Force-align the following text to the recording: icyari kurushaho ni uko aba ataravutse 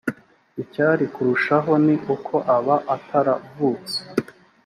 icyari 0.63 1.03
kurushaho 1.13 1.71
ni 1.85 1.95
uko 2.15 2.35
aba 2.55 2.75
ataravutse 2.95 3.97